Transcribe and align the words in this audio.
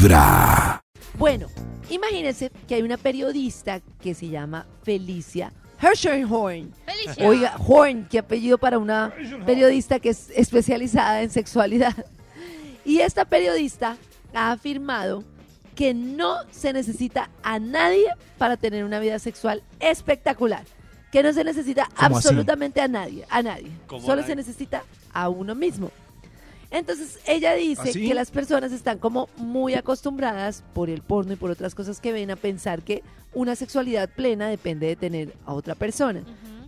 Vibra. 0.00 0.80
Bueno, 1.18 1.48
imagínense 1.90 2.50
que 2.66 2.76
hay 2.76 2.82
una 2.82 2.96
periodista 2.96 3.80
que 4.00 4.14
se 4.14 4.28
llama 4.30 4.66
Felicia 4.82 5.52
Hirschhorn. 5.82 6.72
Felicia. 6.86 7.28
Oiga, 7.28 7.56
Horn, 7.58 8.08
qué 8.08 8.20
apellido 8.20 8.56
para 8.56 8.78
una 8.78 9.12
periodista 9.44 10.00
que 10.00 10.08
es 10.08 10.30
especializada 10.30 11.20
en 11.20 11.28
sexualidad. 11.28 12.06
Y 12.82 13.00
esta 13.00 13.26
periodista 13.26 13.98
ha 14.32 14.52
afirmado 14.52 15.22
que 15.74 15.92
no 15.92 16.36
se 16.50 16.72
necesita 16.72 17.28
a 17.42 17.58
nadie 17.58 18.06
para 18.38 18.56
tener 18.56 18.84
una 18.84 19.00
vida 19.00 19.18
sexual 19.18 19.62
espectacular. 19.80 20.64
Que 21.12 21.22
no 21.22 21.34
se 21.34 21.44
necesita 21.44 21.90
absolutamente 21.94 22.80
a 22.80 22.88
nadie, 22.88 23.26
a 23.28 23.42
nadie. 23.42 23.70
¿Cómo 23.86 24.00
Solo 24.00 24.22
nadie? 24.22 24.28
se 24.28 24.36
necesita 24.36 24.82
a 25.12 25.28
uno 25.28 25.54
mismo. 25.54 25.90
Entonces 26.70 27.18
ella 27.26 27.54
dice 27.54 27.90
¿Así? 27.90 28.06
que 28.06 28.14
las 28.14 28.30
personas 28.30 28.70
están 28.72 28.98
como 28.98 29.28
muy 29.36 29.74
acostumbradas 29.74 30.62
por 30.72 30.88
el 30.88 31.02
porno 31.02 31.32
y 31.32 31.36
por 31.36 31.50
otras 31.50 31.74
cosas 31.74 32.00
que 32.00 32.12
ven 32.12 32.30
a 32.30 32.36
pensar 32.36 32.82
que 32.82 33.02
una 33.34 33.56
sexualidad 33.56 34.08
plena 34.08 34.48
depende 34.48 34.86
de 34.86 34.96
tener 34.96 35.34
a 35.46 35.54
otra 35.54 35.74
persona. 35.74 36.22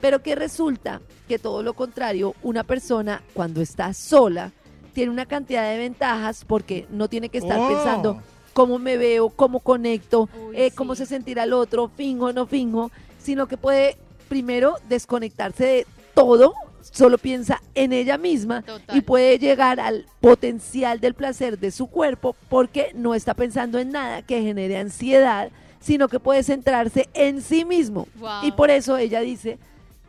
Pero 0.00 0.22
que 0.22 0.36
resulta 0.36 1.00
que 1.26 1.38
todo 1.40 1.62
lo 1.64 1.74
contrario, 1.74 2.34
una 2.42 2.62
persona 2.62 3.22
cuando 3.34 3.60
está 3.60 3.92
sola 3.92 4.52
tiene 4.94 5.10
una 5.10 5.26
cantidad 5.26 5.68
de 5.70 5.78
ventajas 5.78 6.44
porque 6.44 6.86
no 6.90 7.08
tiene 7.08 7.28
que 7.28 7.38
estar 7.38 7.58
Oh. 7.58 7.68
pensando 7.68 8.22
cómo 8.52 8.78
me 8.78 8.96
veo, 8.96 9.28
cómo 9.30 9.60
conecto, 9.60 10.28
Uy, 10.48 10.56
eh, 10.56 10.70
sí. 10.70 10.76
cómo 10.76 10.94
se 10.94 11.06
sentirá 11.06 11.44
el 11.44 11.52
otro, 11.52 11.90
finjo 11.96 12.26
o 12.26 12.32
no 12.32 12.46
finjo, 12.46 12.90
sino 13.20 13.46
que 13.48 13.56
puede 13.56 13.96
primero 14.28 14.76
desconectarse 14.88 15.64
de 15.64 15.86
todo, 16.14 16.54
solo 16.80 17.18
piensa 17.18 17.60
en 17.74 17.92
ella 17.92 18.18
misma 18.18 18.62
Total. 18.62 18.96
y 18.96 19.00
puede 19.00 19.38
llegar 19.38 19.80
al 19.80 20.06
potencial 20.20 21.00
del 21.00 21.14
placer 21.14 21.58
de 21.58 21.70
su 21.70 21.86
cuerpo 21.88 22.34
porque 22.48 22.92
no 22.94 23.14
está 23.14 23.34
pensando 23.34 23.78
en 23.78 23.90
nada 23.90 24.22
que 24.22 24.42
genere 24.42 24.78
ansiedad, 24.78 25.50
sino 25.80 26.08
que 26.08 26.20
puede 26.20 26.42
centrarse 26.42 27.08
en 27.14 27.40
sí 27.42 27.64
mismo. 27.64 28.08
Wow. 28.18 28.44
Y 28.44 28.52
por 28.52 28.70
eso 28.70 28.96
ella 28.96 29.20
dice 29.20 29.58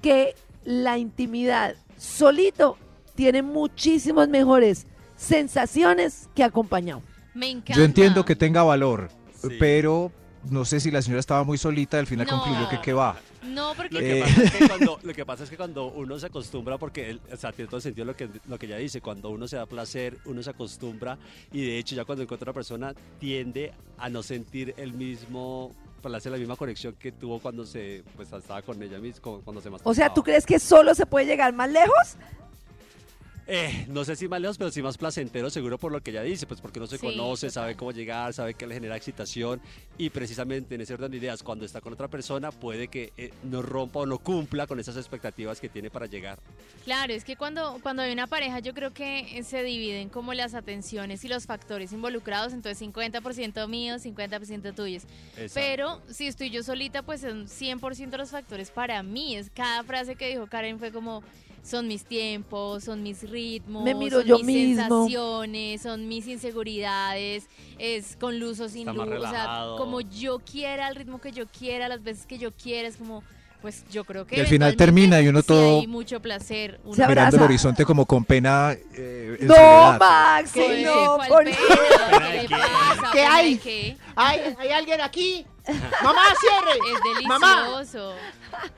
que 0.01 0.35
la 0.63 0.97
intimidad 0.97 1.75
solito 1.97 2.77
tiene 3.15 3.41
muchísimas 3.41 4.29
mejores 4.29 4.87
sensaciones 5.15 6.29
que 6.35 6.43
acompañado. 6.43 7.01
Me 7.33 7.49
encanta. 7.49 7.73
Yo 7.73 7.83
entiendo 7.83 8.25
que 8.25 8.35
tenga 8.35 8.63
valor, 8.63 9.09
Sí. 9.41 9.49
pero 9.59 10.11
no 10.49 10.65
sé 10.65 10.79
si 10.79 10.91
la 10.91 11.01
señora 11.01 11.19
estaba 11.19 11.43
muy 11.43 11.57
solita, 11.57 11.99
al 11.99 12.07
final 12.07 12.27
No. 12.27 12.39
concluyó 12.39 12.69
que 12.69 12.79
qué 12.81 12.93
va. 12.93 13.17
No, 13.43 13.73
porque 13.75 13.93
Lo 13.93 13.99
que, 13.99 14.19
Eh. 14.19 14.21
pasa 14.23 14.43
es 14.43 14.51
que 14.51 14.67
cuando, 14.67 14.99
lo 15.03 15.13
que 15.13 15.25
pasa 15.25 15.43
es 15.43 15.49
que 15.49 15.57
cuando 15.57 15.85
uno 15.87 16.19
se 16.19 16.25
acostumbra, 16.27 16.77
porque 16.77 17.09
él, 17.09 17.21
o 17.31 17.35
sea, 17.37 17.51
tiene 17.51 17.67
todo 17.67 17.77
el 17.77 17.83
sentido 17.83 18.05
lo 18.05 18.15
que, 18.15 18.29
lo 18.47 18.59
que 18.59 18.65
ella 18.65 18.77
dice, 18.77 19.01
cuando 19.01 19.29
uno 19.29 19.47
se 19.47 19.55
da 19.57 19.65
placer, 19.65 20.17
uno 20.25 20.43
se 20.43 20.49
acostumbra 20.49 21.17
y 21.51 21.61
de 21.65 21.77
hecho 21.77 21.95
ya 21.95 22.05
cuando 22.05 22.23
encuentra 22.23 22.45
una 22.51 22.53
persona 22.53 22.93
tiende 23.19 23.73
a 23.97 24.09
no 24.09 24.21
sentir 24.23 24.73
el 24.77 24.93
mismo 24.93 25.73
placer, 26.01 26.31
la 26.31 26.37
misma 26.37 26.55
conexión 26.55 26.95
que 26.97 27.11
tuvo 27.11 27.39
cuando 27.39 27.65
se 27.65 28.03
pues 28.15 28.31
estaba 28.31 28.61
con 28.61 28.81
ella 28.81 28.99
misma, 28.99 29.21
cuando 29.43 29.61
se 29.61 29.67
O 29.69 29.71
sea, 29.71 29.71
masturbaba. 29.71 30.13
¿tú 30.13 30.23
crees 30.23 30.45
que 30.45 30.59
solo 30.59 30.93
se 30.95 31.05
puede 31.05 31.25
llegar 31.25 31.51
más 31.53 31.69
lejos? 31.69 32.15
Eh, 33.51 33.85
no 33.89 34.05
sé 34.05 34.15
si 34.15 34.27
más 34.27 34.39
lejos, 34.39 34.59
pero 34.59 34.69
sí 34.69 34.81
más 34.83 34.95
placentero, 34.95 35.49
seguro 35.49 35.79
por 35.79 35.91
lo 35.91 36.01
que 36.03 36.11
ella 36.11 36.21
dice, 36.21 36.45
pues 36.45 36.61
porque 36.61 36.77
uno 36.77 36.85
se 36.87 36.99
Sí, 36.99 37.05
conoce, 37.07 37.47
total. 37.47 37.51
sabe 37.63 37.75
cómo 37.75 37.91
llegar, 37.91 38.31
sabe 38.31 38.53
que 38.53 38.67
le 38.67 38.75
genera 38.75 38.95
excitación 38.95 39.59
y 39.97 40.11
precisamente 40.11 40.75
en 40.75 40.81
ese 40.81 40.93
orden 40.93 41.09
de 41.09 41.17
ideas, 41.17 41.41
cuando 41.41 41.65
está 41.65 41.81
con 41.81 41.91
otra 41.93 42.07
persona, 42.07 42.51
puede 42.51 42.89
que 42.89 43.11
eh, 43.17 43.31
no 43.43 43.63
rompa 43.63 44.01
o 44.01 44.05
no 44.05 44.19
cumpla 44.19 44.67
con 44.67 44.79
esas 44.79 44.97
expectativas 44.97 45.59
que 45.59 45.67
tiene 45.67 45.89
para 45.89 46.05
llegar. 46.05 46.37
Claro, 46.85 47.11
es 47.11 47.23
que 47.23 47.35
cuando, 47.35 47.79
cuando 47.81 48.03
hay 48.03 48.11
una 48.13 48.27
pareja 48.27 48.59
yo 48.59 48.75
creo 48.75 48.93
que 48.93 49.39
eh, 49.39 49.43
se 49.43 49.63
dividen 49.63 50.09
como 50.09 50.33
las 50.35 50.53
atenciones 50.53 51.25
y 51.25 51.27
los 51.27 51.47
factores 51.47 51.91
involucrados, 51.91 52.53
entonces 52.53 52.79
50% 52.87 53.67
míos, 53.67 54.05
50% 54.05 54.75
tuyos. 54.75 55.03
Exacto. 55.37 55.53
Pero 55.55 56.01
si 56.13 56.27
estoy 56.27 56.51
yo 56.51 56.61
solita, 56.61 57.01
pues 57.01 57.21
son 57.21 57.47
100% 57.47 58.15
los 58.15 58.29
factores 58.29 58.69
para 58.69 59.01
mí. 59.01 59.35
Es 59.35 59.49
cada 59.49 59.83
frase 59.83 60.15
que 60.15 60.27
dijo 60.29 60.45
Karen 60.45 60.77
fue 60.77 60.91
como 60.91 61.23
son 61.63 61.87
mis 61.87 62.05
tiempos, 62.05 62.83
son 62.83 63.03
mis 63.03 63.29
ritmos, 63.29 63.83
Me 63.83 63.93
miro 63.95 64.19
son 64.19 64.27
yo 64.27 64.37
mis 64.37 64.45
mismo. 64.45 64.81
sensaciones, 65.07 65.81
son 65.81 66.07
mis 66.07 66.27
inseguridades, 66.27 67.47
es 67.77 68.15
con 68.17 68.39
luz 68.39 68.59
o 68.59 68.69
sin 68.69 68.87
Está 68.87 68.93
más 68.93 69.07
luz, 69.07 69.17
o 69.17 69.21
sea, 69.21 69.29
relajado. 69.31 69.77
como 69.77 70.01
yo 70.01 70.39
quiera, 70.39 70.87
al 70.87 70.95
ritmo 70.95 71.19
que 71.21 71.31
yo 71.31 71.45
quiera, 71.47 71.87
las 71.87 72.03
veces 72.03 72.25
que 72.25 72.37
yo 72.37 72.51
quiera, 72.51 72.87
es 72.87 72.97
como 72.97 73.23
pues 73.61 73.83
yo 73.91 74.05
creo 74.05 74.25
que 74.25 74.37
Y 74.37 74.39
al 74.39 74.47
final 74.47 74.69
eventualmente 74.69 74.85
termina 74.85 75.21
y 75.21 75.27
uno 75.27 75.41
sí 75.41 75.47
todo 75.47 75.79
hay 75.81 75.87
mucho 75.87 76.21
placer, 76.21 76.79
uno 76.85 76.95
Se 76.95 77.05
Mirando 77.05 77.35
el 77.35 77.43
horizonte 77.43 77.83
como 77.83 78.05
con 78.05 78.23
pena. 78.23 78.71
eh, 78.93 79.35
en 79.41 79.47
No, 79.47 79.53
soledad. 79.53 79.99
Maxi, 79.99 80.83
no, 80.85 81.15
¿cuál 81.17 81.29
por 81.29 81.43
pena? 81.43 81.57
qué? 81.57 81.67
¿Qué 82.29 82.41
le 82.43 82.49
pasa? 82.49 83.09
¿Qué 83.11 83.17
¿Pena 83.19 83.35
hay? 83.35 83.57
qué? 83.57 83.97
¿Hay, 84.15 84.39
¿Hay 84.59 84.69
alguien 84.69 85.01
aquí? 85.01 85.45
¡Mamá, 86.03 86.21
cierre! 86.39 86.79
Es 87.19 87.27
¡Mamá! 87.27 87.61
delicioso. 87.63 88.15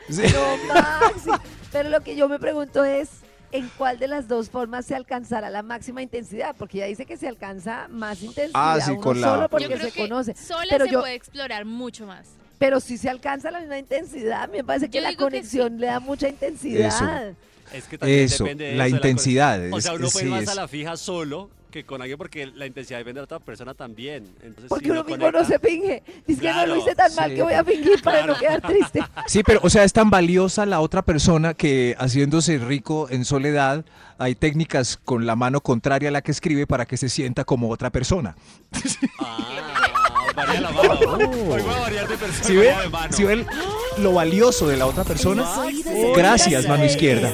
Sí. 0.09 0.23
No, 0.33 0.73
Maxi. 0.73 1.29
Pero 1.71 1.89
lo 1.89 2.01
que 2.01 2.15
yo 2.15 2.27
me 2.27 2.39
pregunto 2.39 2.83
es, 2.83 3.09
¿en 3.51 3.69
cuál 3.77 3.99
de 3.99 4.07
las 4.07 4.27
dos 4.27 4.49
formas 4.49 4.85
se 4.85 4.95
alcanzará 4.95 5.49
la 5.49 5.61
máxima 5.63 6.01
intensidad? 6.01 6.55
Porque 6.57 6.79
ya 6.79 6.85
dice 6.85 7.05
que 7.05 7.17
se 7.17 7.27
alcanza 7.27 7.87
más 7.89 8.21
intensidad 8.21 8.51
Ah, 8.77 8.79
sí, 8.81 8.91
uno 8.91 9.01
con 9.01 9.21
la- 9.21 9.27
solo 9.27 9.41
Yo 9.43 9.49
porque 9.49 9.65
creo 9.67 9.79
se 9.79 9.91
que 9.91 10.01
conoce. 10.01 10.35
sola 10.35 10.65
Pero 10.69 10.85
se 10.85 10.91
yo- 10.91 10.99
puede 11.01 11.13
explorar 11.15 11.65
mucho 11.65 12.05
más. 12.05 12.27
Pero 12.59 12.79
si 12.79 12.97
se 12.97 13.09
alcanza 13.09 13.49
la 13.51 13.59
misma 13.59 13.77
intensidad, 13.79 14.47
me 14.49 14.63
parece 14.63 14.89
que 14.89 14.97
Yo 14.99 15.03
la 15.03 15.09
que 15.11 15.15
conexión 15.17 15.79
le 15.79 15.87
da 15.87 15.99
mucha 15.99 16.29
intensidad. 16.29 17.33
Es 17.73 17.85
que 17.85 17.97
también 17.97 18.25
Eso, 18.25 18.43
depende 18.43 18.65
de 18.65 18.75
la 18.75 18.85
eso, 18.87 18.95
intensidad. 18.97 19.59
con- 19.69 19.73
O 19.73 19.81
sea, 19.81 19.93
es- 19.93 19.99
uno 19.99 20.09
puede 20.09 20.25
ir 20.25 20.29
sí, 20.31 20.35
más 20.35 20.43
es- 20.43 20.49
a 20.49 20.55
la 20.55 20.67
fija 20.67 20.97
solo 20.97 21.49
que 21.71 21.83
con 21.85 22.01
alguien 22.01 22.17
porque 22.17 22.45
la 22.45 22.65
intensidad 22.65 22.99
depende 22.99 23.19
de 23.19 23.21
la 23.21 23.35
otra 23.35 23.39
persona 23.39 23.73
también. 23.73 24.27
Entonces, 24.41 24.69
Porque 24.69 24.85
si 24.85 24.91
uno 24.91 25.03
no 25.03 25.09
mismo 25.09 25.31
no 25.31 25.45
se 25.45 25.57
finge. 25.59 26.03
Dice 26.27 26.41
que 26.41 26.53
no 26.53 26.65
lo 26.67 26.77
hice 26.77 26.93
tan 26.93 27.15
mal 27.15 27.33
que 27.33 27.41
voy 27.41 27.53
a 27.53 27.63
fingir 27.63 28.01
para 28.03 28.25
no 28.25 28.37
quedar 28.37 28.61
triste. 28.61 29.01
Sí, 29.27 29.43
pero 29.43 29.61
o 29.63 29.69
sea, 29.69 29.83
es 29.83 29.93
tan 29.93 30.09
valiosa 30.09 30.65
la 30.65 30.81
otra 30.81 31.03
persona 31.03 31.53
que 31.53 31.95
haciéndose 31.97 32.57
rico 32.57 33.07
en 33.09 33.23
soledad, 33.23 33.85
hay 34.17 34.35
técnicas 34.35 34.97
con 34.97 35.25
la 35.25 35.35
mano 35.35 35.61
contraria 35.61 36.09
a 36.09 36.11
la 36.11 36.21
que 36.21 36.31
escribe 36.31 36.67
para 36.67 36.85
que 36.85 36.97
se 36.97 37.07
sienta 37.07 37.45
como 37.45 37.69
otra 37.69 37.89
persona. 37.91 38.35
Ah, 39.19 39.47
varía 40.35 40.61
la 40.61 40.71
mano. 40.71 40.93
Hoy 40.93 41.61
voy 41.61 41.73
a 41.73 41.79
variar 41.79 42.07
de 42.07 42.17
persona. 42.17 42.43
¿Sí 42.43 42.55
ven? 42.55 42.65
varía 42.65 42.81
de 42.81 42.89
mano. 42.89 43.13
¿Sí 43.13 43.23
ven 43.23 43.47
lo 43.99 44.13
valioso 44.13 44.67
de 44.67 44.77
la 44.77 44.85
otra 44.85 45.03
persona? 45.03 45.45
Gracias, 46.15 46.67
mano 46.67 46.85
izquierda. 46.85 47.33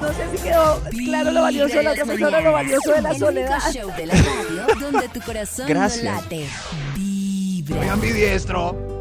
No 0.00 0.08
sé 0.12 0.36
si 0.36 0.42
quedó 0.42 0.82
claro 0.90 1.30
lo 1.32 1.42
valioso 1.42 1.76
de 1.76 1.82
la 1.82 1.92
otra 1.92 2.04
persona 2.04 2.40
lo 2.40 2.52
valioso 2.52 2.92
de 2.92 3.02
la 3.02 3.10
El 3.10 3.14
único 3.16 3.26
soledad. 3.26 3.72
show 3.72 3.92
de 3.96 4.06
la 4.06 4.14
radio 4.14 4.66
donde 4.80 5.08
tu 5.08 5.20
corazón 5.20 5.66
Gracias. 5.68 6.04
no 6.04 6.10
late. 6.20 6.46
Vibra. 6.96 7.92
ambidiestro. 7.92 8.95